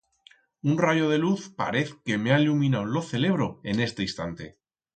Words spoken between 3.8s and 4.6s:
este instante.